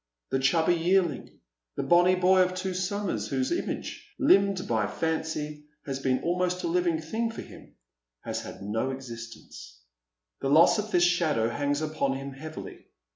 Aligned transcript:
The 0.31 0.39
chubby 0.39 0.73
yearling, 0.73 1.29
the 1.75 1.83
bonny 1.83 2.15
boy 2.15 2.41
of 2.41 2.55
two 2.55 2.71
suiunicrs, 2.71 3.27
whose 3.29 3.51
image, 3.51 4.15
limned 4.17 4.67
by 4.67 4.87
fancy, 4.87 5.67
has 5.85 5.99
been 5.99 6.23
almost 6.23 6.63
a 6.63 6.67
livi 6.67 6.93
ng 6.93 7.01
thing 7.03 7.29
for 7.29 7.43
him, 7.43 7.75
has 8.21 8.41
had 8.41 8.63
no 8.63 8.89
existence. 8.89 9.79
The 10.39 10.49
loss 10.49 10.79
of 10.79 10.89
this 10.89 11.03
shadow 11.03 11.49
hangs 11.49 11.83
upon 11.83 12.13
him 12.15 12.31
heavily. 12.31 12.87